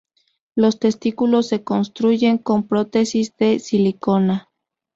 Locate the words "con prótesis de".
2.39-3.59